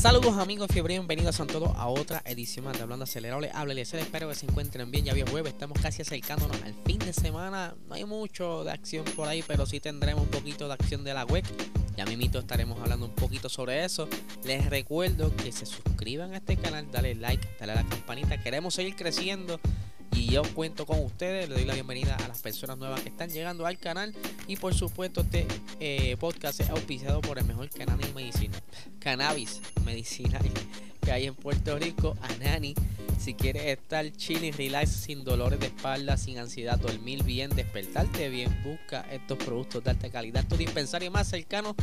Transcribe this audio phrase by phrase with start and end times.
[0.00, 3.50] Saludos amigos fiebre, bienvenidos a todos a otra edición de Hablando Acelerable.
[3.52, 5.04] Habla Eliezer, espero que se encuentren bien.
[5.04, 7.74] Ya vio jueves, estamos casi acercándonos al fin de semana.
[7.86, 11.12] No hay mucho de acción por ahí, pero sí tendremos un poquito de acción de
[11.12, 11.44] la web.
[11.98, 14.08] Ya mismito estaremos hablando un poquito sobre eso.
[14.42, 18.42] Les recuerdo que se suscriban a este canal, dale like, dale a la campanita.
[18.42, 19.60] Queremos seguir creciendo
[20.12, 21.48] y yo cuento con ustedes.
[21.48, 24.14] Le doy la bienvenida a las personas nuevas que están llegando al canal.
[24.46, 25.46] Y por supuesto, este
[25.80, 28.58] eh, podcast es auspiciado por el mejor canal de medicina,
[28.98, 30.42] cannabis medicinal
[31.00, 32.74] que hay en Puerto Rico, Anani.
[33.18, 38.30] Si quieres estar chill y relax, sin dolores de espalda, sin ansiedad, dormir bien, despertarte
[38.30, 40.46] bien, busca estos productos de alta calidad.
[40.48, 41.76] Tu dispensario más cercano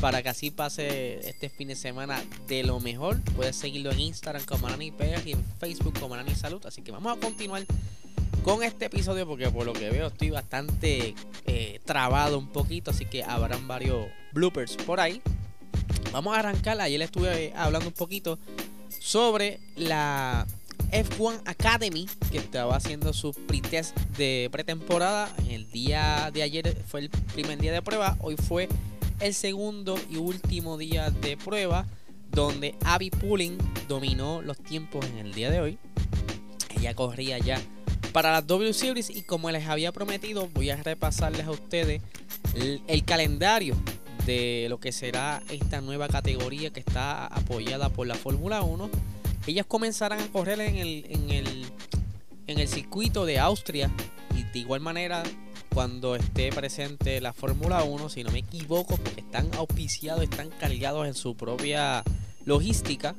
[0.00, 3.20] para que así pase este fin de semana de lo mejor.
[3.36, 4.92] Puedes seguirlo en Instagram como Anani
[5.24, 6.64] y en Facebook como Anani Salud.
[6.64, 7.64] Así que vamos a continuar
[8.42, 12.90] con este episodio porque por lo que veo estoy bastante eh, trabado un poquito.
[12.90, 15.20] Así que habrán varios bloopers por ahí.
[16.12, 16.80] Vamos a arrancar.
[16.80, 18.38] Ayer estuve hablando un poquito
[18.98, 20.46] sobre la
[20.92, 25.30] F1 Academy que estaba haciendo su pretest de pretemporada.
[25.48, 28.16] El día de ayer fue el primer día de prueba.
[28.20, 28.68] Hoy fue
[29.20, 31.86] el segundo y último día de prueba
[32.30, 35.78] donde Abby Pulling dominó los tiempos en el día de hoy.
[36.76, 37.60] Ella corría ya
[38.12, 42.02] para las W Series y como les había prometido voy a repasarles a ustedes
[42.54, 43.76] el, calendario
[44.26, 48.90] de lo que será esta nueva categoría que está apoyada por la Fórmula 1
[49.46, 51.66] ellas comenzarán a correr en el, en el,
[52.46, 53.90] en el circuito de Austria
[54.36, 55.22] y de igual manera
[55.72, 61.06] cuando esté presente la Fórmula 1, si no me equivoco, porque están auspiciados, están cargados
[61.06, 62.02] en su propia
[62.44, 63.14] logística.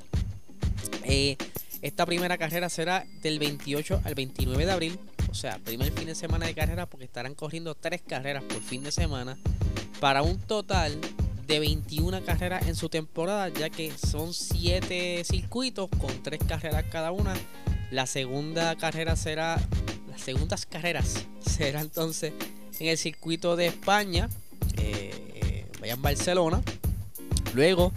[1.04, 1.38] Eh,
[1.82, 6.16] esta primera carrera será del 28 al 29 de abril, o sea, primer fin de
[6.16, 9.38] semana de carrera, porque estarán corriendo tres carreras por fin de semana,
[10.00, 11.00] para un total
[11.48, 17.12] de 21 carreras en su temporada, ya que son 7 circuitos con 3 carreras cada
[17.12, 17.34] una.
[17.92, 19.60] La segunda carrera será,
[20.12, 22.34] las segundas carreras será entonces
[22.80, 24.30] en el circuito de España,
[24.78, 26.62] eh, en Barcelona.
[27.54, 27.92] Luego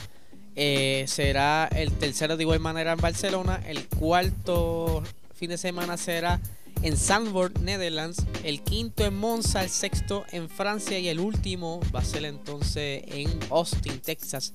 [0.57, 3.63] eh, será el tercero de igual manera en Barcelona.
[3.67, 5.03] El cuarto
[5.35, 6.41] fin de semana será
[6.83, 12.01] en Zandvoort, Netherlands, el quinto en Monza, el sexto en Francia y el último va
[12.01, 14.53] a ser entonces en Austin, Texas.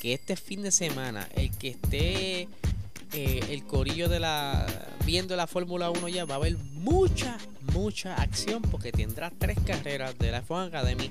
[0.00, 2.48] Que este fin de semana, el que esté
[3.12, 4.66] eh, el corillo de la
[5.04, 7.38] viendo la Fórmula 1 ya va a haber mucha,
[7.72, 11.10] mucha acción porque tendrá tres carreras de la F1 Academy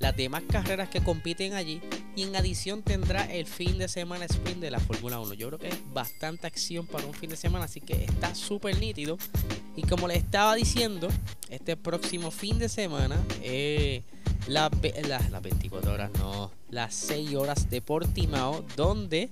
[0.00, 1.80] las demás carreras que compiten allí
[2.16, 5.34] y en adición tendrá el fin de semana sprint de la Fórmula 1.
[5.34, 8.78] Yo creo que es bastante acción para un fin de semana, así que está súper
[8.80, 9.18] nítido.
[9.76, 11.08] Y como les estaba diciendo,
[11.50, 14.02] este próximo fin de semana, eh,
[14.48, 19.28] las 24 horas, no, las 6 horas de Portimao, donde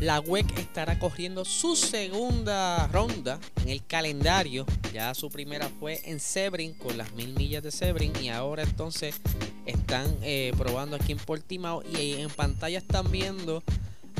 [0.00, 4.64] la WEC estará corriendo su segunda ronda en el calendario.
[4.92, 9.20] Ya su primera fue en Sebring con las mil millas de Sebring y ahora entonces
[9.66, 13.62] están eh, probando aquí en Portimao y en pantalla están viendo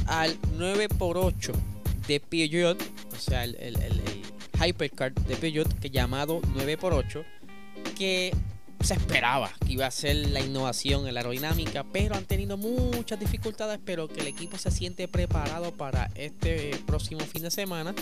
[0.07, 1.53] al 9x8
[2.07, 4.23] de Peugeot, o sea, el, el, el, el
[4.61, 7.25] Hypercar de Peugeot que llamado 9x8
[7.97, 8.35] que
[8.81, 13.19] se esperaba que iba a ser la innovación en la aerodinámica, pero han tenido muchas
[13.19, 17.95] dificultades, pero que el equipo se siente preparado para este próximo fin de semana.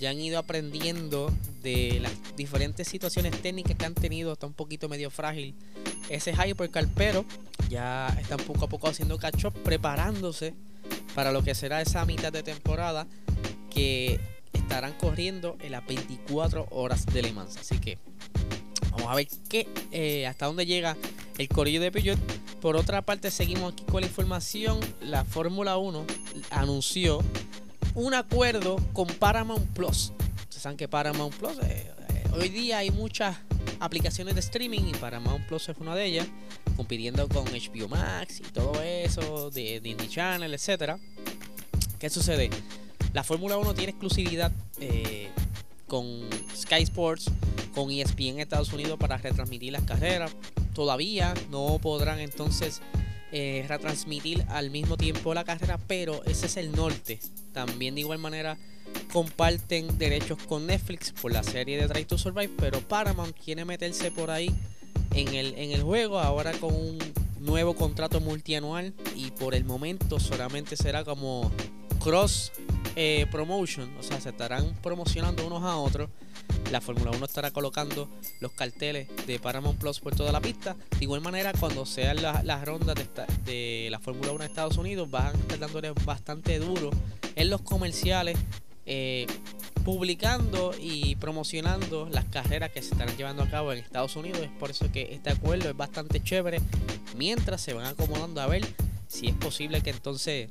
[0.00, 4.88] Ya han ido aprendiendo de las diferentes situaciones técnicas que han tenido, está un poquito
[4.88, 5.54] medio frágil
[6.08, 7.24] ese Hypercar, pero
[7.68, 10.54] ya están poco a poco haciendo catch preparándose
[11.14, 13.06] para lo que será esa mitad de temporada
[13.70, 14.20] que
[14.52, 17.56] estarán corriendo en las 24 horas de Le Mans.
[17.56, 17.98] Así que
[18.96, 20.96] Vamos a ver qué, eh, hasta dónde llega
[21.36, 22.18] el corillo de Peugeot.
[22.60, 24.78] Por otra parte, seguimos aquí con la información.
[25.00, 26.06] La Fórmula 1
[26.50, 27.20] anunció
[27.94, 30.12] un acuerdo con Paramount Plus.
[30.42, 33.36] Ustedes saben que Paramount Plus, eh, eh, hoy día hay muchas
[33.80, 36.28] aplicaciones de streaming y Paramount Plus es una de ellas,
[36.76, 40.98] compitiendo con HBO Max y todo eso, de Disney Channel, etc.
[41.98, 42.48] ¿Qué sucede?
[43.12, 44.52] La Fórmula 1 tiene exclusividad
[45.86, 47.30] con Sky Sports,
[47.74, 50.34] con ESPN en Estados Unidos para retransmitir las carreras.
[50.74, 52.80] todavía no podrán entonces
[53.32, 57.20] eh, retransmitir al mismo tiempo la carrera, pero ese es el norte.
[57.52, 58.56] También de igual manera
[59.12, 64.10] comparten derechos con Netflix por la serie de Try to Survive, pero Paramount quiere meterse
[64.10, 64.54] por ahí
[65.14, 66.98] en el, en el juego ahora con un
[67.40, 71.52] nuevo contrato multianual y por el momento solamente será como
[72.00, 72.52] cross
[72.96, 76.08] eh, promotion, o sea, se estarán promocionando unos a otros.
[76.70, 78.08] La Fórmula 1 estará colocando
[78.40, 80.76] los carteles de Paramount Plus por toda la pista.
[80.98, 82.96] De igual manera, cuando sean las rondas
[83.44, 86.90] de, la Fórmula 1 de Estados Unidos, van a estar dándole bastante duro
[87.36, 88.36] en los comerciales
[88.86, 89.26] eh,
[89.84, 94.40] publicando y promocionando las carreras que se están llevando a cabo en Estados Unidos.
[94.40, 96.60] Es por eso que este acuerdo es bastante chévere.
[97.16, 98.66] Mientras se van acomodando a ver
[99.06, 100.50] si es posible que entonces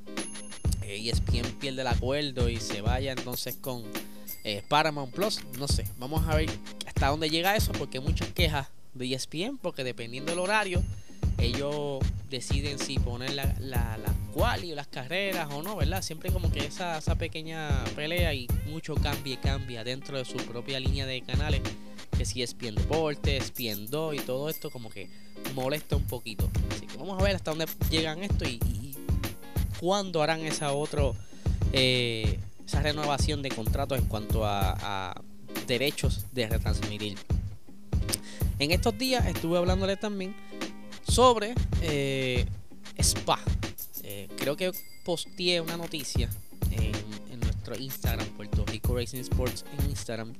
[0.83, 3.83] eh, ESPN pierda el acuerdo y se vaya entonces con
[4.43, 5.39] eh, Paramount Plus.
[5.57, 6.49] No sé, vamos a ver
[6.85, 10.83] hasta dónde llega eso porque hay muchas quejas de ESPN porque dependiendo del horario
[11.37, 11.99] ellos
[12.29, 16.01] deciden si poner la, la, la o las carreras o no, ¿verdad?
[16.01, 20.37] Siempre como que esa, esa pequeña pelea y mucho cambia y cambia dentro de su
[20.37, 21.61] propia línea de canales.
[22.17, 25.09] Que si es bien deporte, es bien 2 y todo esto como que
[25.53, 26.49] molesta un poquito.
[26.71, 28.95] Así que vamos a ver hasta dónde llegan esto y, y
[29.79, 31.15] cuándo harán esa otro
[31.73, 32.39] eh,
[32.73, 35.21] esa renovación de contratos en cuanto a,
[35.67, 37.15] derechos de retransmitir.
[38.57, 40.35] En estos días estuve hablándole también
[41.07, 42.45] sobre eh,
[42.97, 43.39] Spa.
[44.03, 44.71] Eh, creo que
[45.05, 46.29] posteé una noticia
[46.71, 50.33] en, nuestro Instagram, Puerto Rico Racing Sports en Instagram,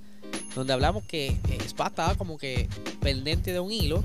[0.56, 2.68] donde hablamos que eh, Spa estaba como que
[3.00, 4.04] pendiente de un hilo.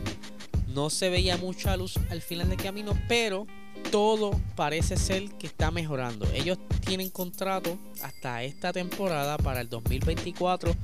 [0.74, 3.46] No se veía mucha luz al final del camino, pero
[3.90, 6.26] todo parece ser que está mejorando.
[6.32, 10.74] Ellos tienen contrato hasta esta temporada para el 2024.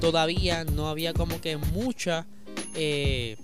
[0.00, 2.26] Todavía no había como que mucha
[2.74, 3.36] eh,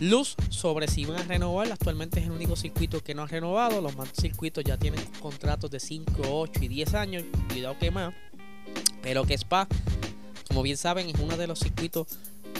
[0.00, 1.70] luz sobre si van a renovar.
[1.70, 3.80] Actualmente es el único circuito que no ha renovado.
[3.80, 7.24] Los más circuitos ya tienen contratos de 5, 8 y 10 años.
[7.48, 8.14] Cuidado que más.
[9.02, 9.68] Pero que Spa,
[10.48, 12.06] como bien saben, es uno de los circuitos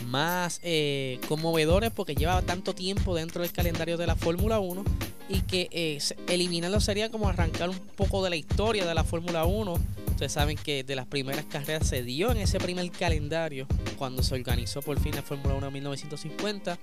[0.07, 4.85] más eh, conmovedores porque lleva tanto tiempo dentro del calendario de la Fórmula 1
[5.29, 5.99] y que eh,
[6.29, 9.75] eliminarlo sería como arrancar un poco de la historia de la Fórmula 1.
[10.11, 13.67] Ustedes saben que de las primeras carreras se dio en ese primer calendario
[13.99, 16.79] cuando se organizó por fin la Fórmula 1 en 1950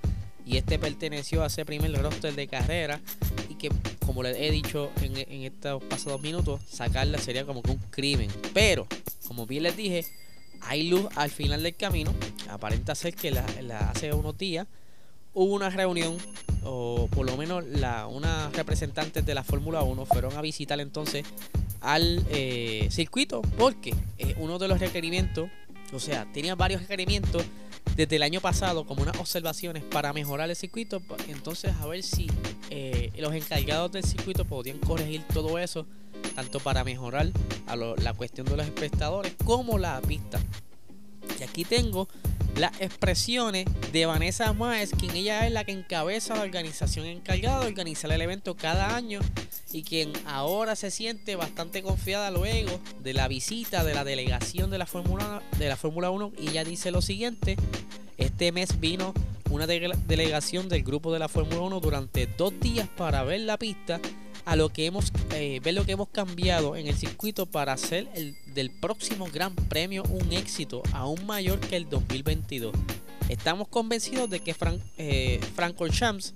[0.46, 3.00] y este perteneció a ese primer roster de carrera
[3.48, 3.70] y que
[4.04, 8.86] como les he dicho en, estos pasados minutos sacarla sería como que un crimen pero
[9.26, 10.04] como bien les dije
[10.60, 12.12] hay luz al final del camino
[12.54, 13.44] aparenta ser que la,
[13.90, 14.66] hace unos días
[15.32, 16.16] hubo una reunión
[16.62, 21.24] o por lo menos la, unas representantes de la Fórmula 1 fueron a visitar entonces
[21.80, 25.50] al eh, circuito porque eh, uno de los requerimientos
[25.92, 27.44] o sea tenía varios requerimientos
[27.96, 31.00] desde el año pasado como unas observaciones para mejorar el circuito.
[31.28, 32.26] Entonces, a ver si
[32.70, 35.86] eh, los encargados del circuito podrían corregir todo eso,
[36.34, 37.30] tanto para mejorar
[37.66, 40.40] a la cuestión de los espectadores como la pista.
[41.38, 42.08] Y aquí tengo
[42.56, 47.66] las expresiones de Vanessa Maes, quien ella es la que encabeza la organización encargada de
[47.66, 49.20] organizar el evento cada año
[49.72, 54.78] y quien ahora se siente bastante confiada luego de la visita de la delegación de
[54.78, 57.56] la Fórmula de la Fórmula 1 y ella dice lo siguiente,
[58.18, 59.12] este mes vino
[59.50, 64.00] una delegación del grupo de la Fórmula 1 durante dos días para ver la pista
[64.44, 68.08] a lo que hemos eh, ver lo que hemos cambiado en el circuito para hacer
[68.14, 72.74] el del próximo Gran Premio un éxito aún mayor que el 2022.
[73.28, 76.34] Estamos convencidos de que Frank, eh, Franco Champs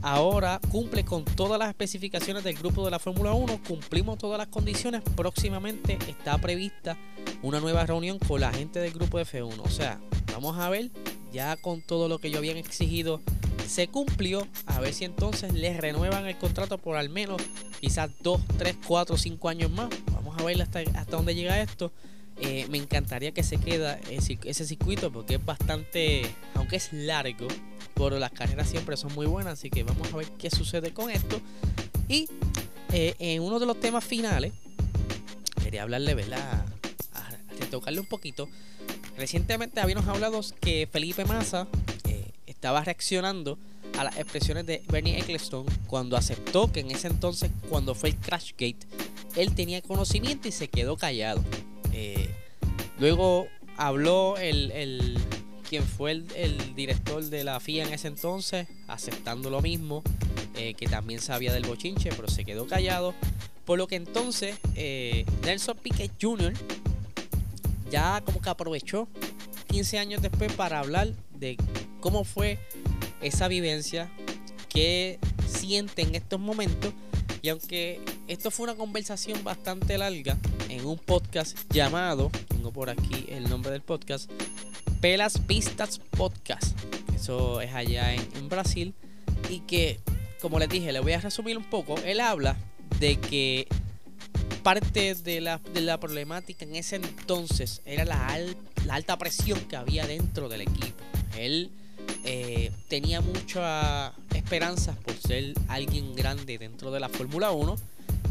[0.00, 4.48] ahora cumple con todas las especificaciones del grupo de la Fórmula 1, cumplimos todas las
[4.48, 6.96] condiciones, próximamente está prevista
[7.42, 9.60] una nueva reunión con la gente del grupo F1.
[9.62, 10.00] O sea,
[10.32, 10.90] vamos a ver,
[11.32, 13.20] ya con todo lo que yo habían exigido
[13.66, 14.46] se cumplió.
[14.66, 17.40] A ver si entonces les renuevan el contrato por al menos
[17.80, 19.88] quizás 2, 3, 4, 5 años más.
[20.12, 21.92] Vamos a ver hasta, hasta dónde llega esto.
[22.40, 26.22] Eh, me encantaría que se queda ese circuito porque es bastante,
[26.54, 27.46] aunque es largo,
[27.94, 29.54] pero las carreras siempre son muy buenas.
[29.54, 31.40] Así que vamos a ver qué sucede con esto.
[32.08, 32.28] Y
[32.92, 34.52] eh, en uno de los temas finales,
[35.62, 36.66] quería hablarle, ¿verdad?
[37.14, 38.48] A, tocarle un poquito.
[39.16, 41.68] Recientemente habíamos hablado que Felipe Massa
[42.64, 43.58] estaba reaccionando
[43.98, 48.16] a las expresiones de Bernie Ecclestone cuando aceptó que en ese entonces, cuando fue el
[48.16, 48.78] Crashgate,
[49.36, 51.44] él tenía conocimiento y se quedó callado.
[51.92, 52.30] Eh,
[52.98, 55.18] luego habló el, el
[55.68, 60.02] quien fue el, director de la FIA en ese entonces, aceptando lo mismo,
[60.56, 63.12] eh, que también sabía del bochinche, pero se quedó callado.
[63.66, 66.54] Por lo que entonces eh, Nelson Piquet Jr.
[67.90, 69.06] ya como que aprovechó
[69.68, 71.58] 15 años después para hablar de
[72.04, 72.58] cómo fue
[73.22, 74.10] esa vivencia,
[74.68, 75.18] qué
[75.48, 76.92] siente en estos momentos.
[77.40, 80.36] Y aunque esto fue una conversación bastante larga
[80.68, 84.30] en un podcast llamado, tengo por aquí el nombre del podcast,
[85.00, 86.78] Pelas Pistas Podcast.
[87.16, 88.92] Eso es allá en, Brasil.
[89.48, 89.98] Y que,
[90.42, 91.94] como les dije, le voy a resumir un poco.
[92.04, 92.58] Él habla
[93.00, 93.66] de que
[94.62, 98.38] parte de la, de la problemática en ese entonces era la,
[98.84, 101.02] la alta presión que había dentro del equipo.
[101.38, 101.70] Él
[102.24, 107.76] eh, tenía muchas esperanzas por ser alguien grande dentro de la Fórmula 1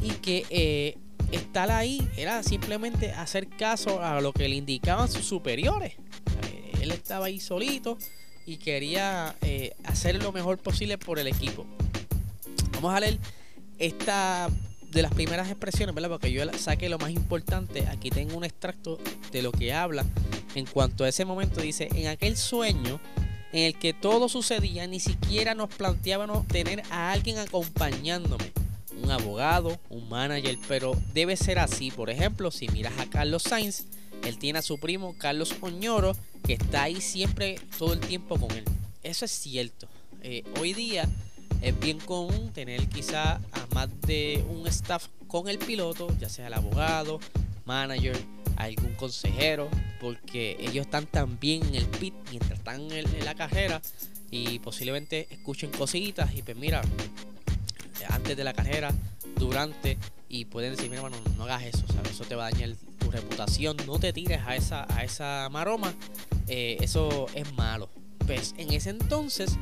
[0.02, 0.98] y que eh,
[1.32, 5.94] estar ahí era simplemente hacer caso a lo que le indicaban sus superiores.
[5.94, 7.98] Eh, él estaba ahí solito
[8.46, 9.36] y quería
[9.86, 11.66] hacer lo mejor posible por el equipo.
[12.74, 13.20] Vamos a leer
[13.78, 14.50] esta
[14.94, 16.10] de las primeras expresiones, ¿verdad?
[16.10, 17.88] Porque yo saqué lo más importante.
[17.88, 19.00] Aquí tengo un extracto
[19.32, 20.06] de lo que habla
[20.56, 21.62] en cuanto a ese momento.
[21.62, 23.00] Dice, en aquel sueño
[23.54, 28.52] en el que todo sucedía, ni siquiera nos planteábamos tener a alguien acompañándome.
[29.02, 31.92] Un abogado, un manager, pero debe ser así.
[31.92, 33.86] Por ejemplo, si miras a Carlos Sainz,
[34.24, 38.52] él tiene a su primo Carlos Oñoro, que está ahí siempre, todo el tiempo con
[38.52, 38.64] él.
[39.04, 39.88] Eso es cierto.
[40.22, 41.08] Eh, hoy día
[41.62, 46.48] es bien común tener quizá a más de un staff con el piloto, ya sea
[46.48, 47.20] el abogado,
[47.66, 48.18] manager,
[48.58, 49.70] algún consejero,
[50.00, 53.82] porque ellos están también en el pit mientras están en, la carrera
[54.32, 56.82] y posiblemente escuchen cositas y pues mira,
[58.10, 58.92] antes de la carrera,
[59.36, 59.98] durante
[60.30, 62.12] y pueden decir, mira, bueno, no hagas eso, ¿sabes?
[62.12, 65.94] eso te va a dañar tu reputación, no te tires a esa, a esa maroma,
[66.48, 67.90] eh, eso es malo.
[68.26, 69.58] Pues en ese entonces,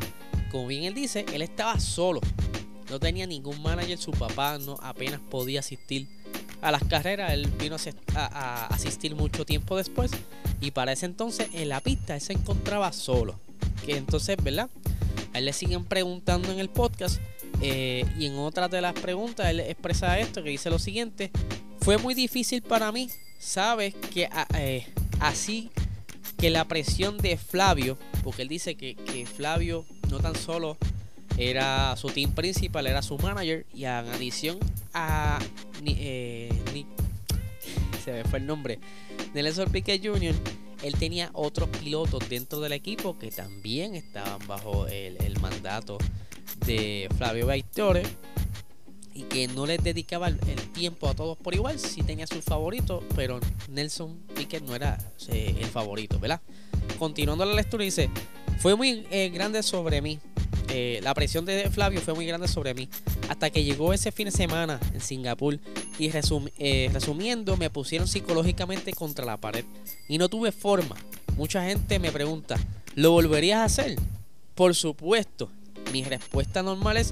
[0.49, 2.21] como bien él dice, él estaba solo,
[2.89, 6.07] no tenía ningún manager, su papá no apenas podía asistir
[6.61, 7.33] a las carreras.
[7.33, 7.75] Él vino
[8.15, 10.11] a, asistir mucho tiempo después.
[10.59, 13.39] Y para ese entonces en la pista él se encontraba solo.
[13.85, 14.69] Que entonces, ¿verdad?
[15.33, 17.19] A él le siguen preguntando en el podcast.
[17.61, 21.31] Eh, y en otra de las preguntas él expresa esto, que dice lo siguiente.
[21.81, 23.09] Fue muy difícil para mí.
[23.39, 24.85] Sabes que eh,
[25.19, 25.71] así
[26.37, 30.77] que la presión de Flavio, porque él dice que, que Flavio no tan solo
[31.37, 34.59] era su team principal, era su manager y en adición
[34.93, 35.39] a
[35.87, 36.49] eh,
[38.03, 38.79] se me fue el nombre
[39.33, 40.35] Nelson Piquet Jr.
[40.83, 45.97] él tenía otros pilotos dentro del equipo que también estaban bajo el, mandato
[46.65, 48.03] de Flavio Baitore
[49.13, 50.37] y que no les dedicaba el,
[50.73, 54.97] tiempo a todos por igual, si tenía sus favoritos, pero Nelson Piquet no era
[55.29, 56.41] eh, el favorito, ¿verdad?
[56.97, 58.09] Continuando la lectura dice,
[58.59, 60.19] fue muy eh, grande sobre mí,
[60.73, 62.87] eh, la presión de Flavio fue muy grande sobre mí.
[63.27, 65.59] Hasta que llegó ese fin de semana en Singapur
[65.99, 66.09] y
[66.57, 69.65] eh, resumiendo, me pusieron psicológicamente contra la pared
[70.07, 70.95] y no tuve forma.
[71.35, 72.57] Mucha gente me pregunta,
[72.95, 73.97] ¿lo volverías a hacer?
[74.55, 75.51] Por supuesto.
[75.91, 77.11] Mi respuesta normal es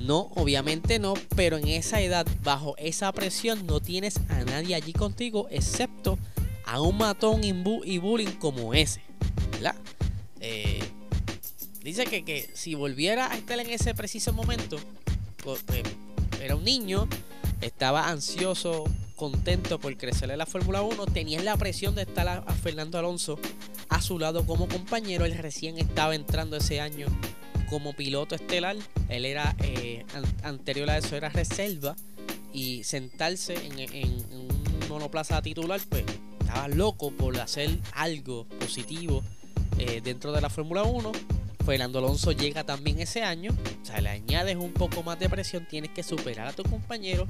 [0.00, 4.92] no, obviamente no, pero en esa edad, bajo esa presión, no tienes a nadie allí
[4.92, 6.18] contigo excepto
[6.66, 9.02] a un matón y bullying como ese.
[9.52, 9.76] ¿Verdad?
[10.40, 10.79] Eh,
[11.82, 14.78] Dice que, si volviera a estar en ese preciso momento,
[15.42, 15.64] pues,
[16.42, 17.08] era un niño,
[17.62, 18.84] estaba ansioso,
[19.16, 23.38] contento por crecer en la Fórmula 1, tenía la presión de estar a, Fernando Alonso
[23.88, 27.06] a su lado como compañero, él recién estaba entrando ese año
[27.70, 28.76] como piloto estelar,
[29.08, 30.04] él era eh,
[30.42, 31.96] anterior a eso era reserva
[32.52, 34.48] y sentarse en, un
[34.88, 36.04] monoplaza titular, pues
[36.40, 39.22] estaba loco por hacer algo positivo
[39.78, 43.52] eh, dentro de la Fórmula 1 Fernando Alonso llega también ese año,
[43.82, 47.26] o sea, le añades un poco más de presión, tienes que superar a tu compañero,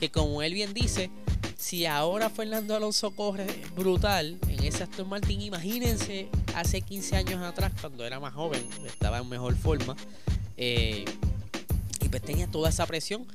[0.00, 1.10] que como él bien dice,
[1.56, 7.72] si ahora Fernando Alonso corre brutal en ese Aston Martin, imagínense hace 15 años atrás,
[7.80, 9.96] cuando era más joven, estaba en mejor forma,
[10.56, 11.04] eh,
[12.00, 13.26] y pues tenía toda esa presión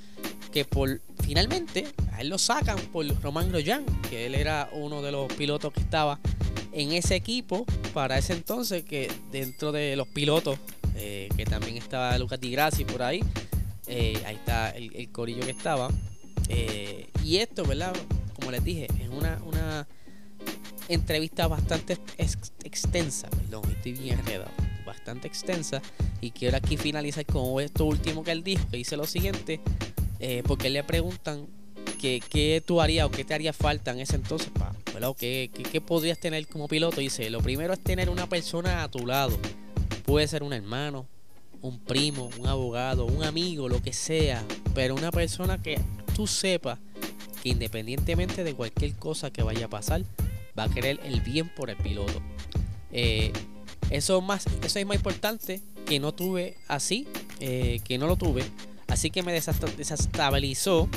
[0.52, 5.12] que por finalmente a él lo sacan por Román Grosjean, que él era uno de
[5.12, 6.20] los pilotos que estaba
[6.72, 10.58] en ese equipo para ese entonces, que dentro de los pilotos,
[10.96, 13.22] eh, que también estaba Lucas Di Grassi por ahí,
[13.88, 15.90] eh, ahí está el, corillo que estaba.
[16.48, 17.94] Eh, y esto, ¿verdad?
[18.36, 19.88] Como les dije, es una, una
[20.88, 21.98] entrevista bastante
[22.64, 24.52] extensa, perdón, estoy bien enredado,
[24.86, 25.82] bastante extensa.
[26.22, 29.60] Y quiero aquí finalizar con esto último que él dijo, que dice lo siguiente,
[30.46, 31.48] porque le preguntan
[32.00, 34.50] ¿qué, tú harías o qué te haría falta en ese entonces?
[35.18, 37.00] ¿Qué, qué, podrías tener como piloto?
[37.00, 39.38] Dice, lo primero es tener una persona a tu lado.
[40.06, 41.08] Puede ser un hermano,
[41.62, 44.44] un primo, un abogado, un amigo, lo que sea.
[44.74, 45.80] Pero una persona que
[46.16, 46.80] tú sepas
[47.42, 50.04] que independientemente de cualquier cosa que vaya a pasar,
[50.58, 52.22] va a querer el bien por el piloto.
[52.92, 53.32] Eh,
[53.90, 57.08] eso, más, eso es más importante que no tuve así,
[57.40, 58.44] eh, que no lo tuve.
[58.88, 60.90] Así que me desestabilizó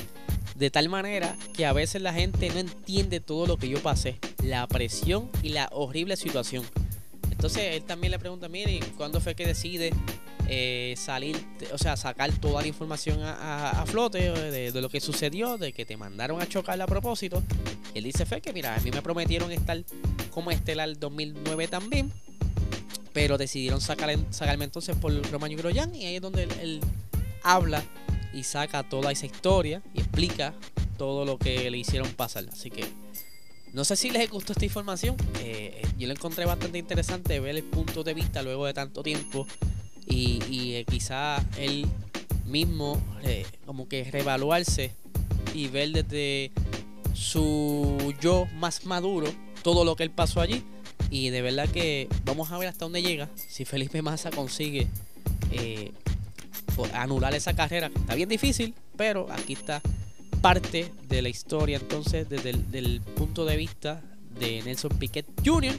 [0.54, 4.18] de tal manera que a veces la gente no entiende todo lo que yo pasé,
[4.42, 6.64] la presión y la horrible situación.
[7.30, 9.92] Entonces él también le pregunta, mire, ¿cuándo fue que decide
[10.48, 15.72] eh, salir, o sea, sacar toda la información a, flote de, lo que sucedió, de
[15.72, 17.42] que te mandaron a chocar a propósito?
[17.94, 19.82] Él dice, fue que mira, a mí me prometieron estar
[20.30, 22.12] como Estelar 2009 también,
[23.12, 26.80] pero decidieron sacar, sacarme entonces por Romano Groyan y ahí es donde él
[27.42, 27.82] habla
[28.32, 30.54] y saca toda esa historia y explica
[30.96, 32.44] todo lo que le hicieron pasar.
[32.52, 32.84] Así que
[33.72, 35.16] no sé si les gustó esta información.
[35.40, 39.46] Eh, yo lo encontré bastante interesante ver el punto de vista luego de tanto tiempo
[40.06, 41.86] y, eh, quizá él
[42.46, 44.92] mismo eh, como que reevaluarse
[45.54, 46.50] y ver desde
[47.14, 50.62] su yo más maduro todo lo que él pasó allí.
[51.10, 53.28] Y de verdad que vamos a ver hasta dónde llega.
[53.36, 54.86] Si Felipe Massa consigue
[56.94, 57.90] anular esa carrera.
[57.94, 59.80] Está bien difícil, pero aquí está
[60.40, 64.02] parte de la historia entonces desde el punto de vista
[64.38, 65.74] de Nelson Piquet Jr.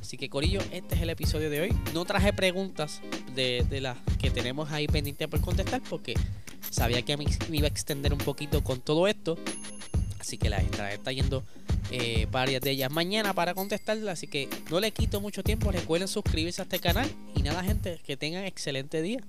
[0.00, 1.72] Así que Corillo, este es el episodio de hoy.
[1.92, 3.00] No traje preguntas
[3.34, 6.14] de, las que tenemos ahí pendientes por contestar porque
[6.70, 9.36] sabía que me iba a extender un poquito con todo esto.
[10.20, 11.42] Así que la está yendo
[11.90, 14.12] eh, varias de ellas mañana para contestarlas.
[14.12, 15.72] Así que no le quito mucho tiempo.
[15.72, 17.10] Recuerden suscribirse a este canal.
[17.34, 19.24] Y nada, gente, que tengan excelente día.